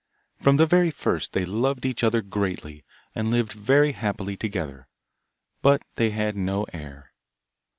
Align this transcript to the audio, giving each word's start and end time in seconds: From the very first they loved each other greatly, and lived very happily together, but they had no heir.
From 0.39 0.57
the 0.57 0.65
very 0.65 0.89
first 0.89 1.33
they 1.33 1.45
loved 1.45 1.85
each 1.85 2.03
other 2.03 2.23
greatly, 2.23 2.83
and 3.13 3.29
lived 3.29 3.53
very 3.53 3.91
happily 3.91 4.35
together, 4.35 4.87
but 5.61 5.85
they 5.95 6.09
had 6.09 6.35
no 6.35 6.63
heir. 6.73 7.11